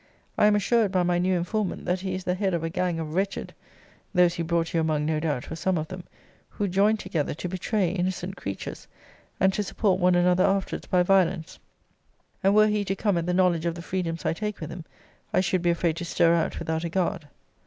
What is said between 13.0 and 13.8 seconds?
at the knowledge of